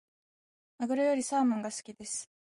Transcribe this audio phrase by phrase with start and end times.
[0.79, 2.27] マグロよりサーモンが好きです。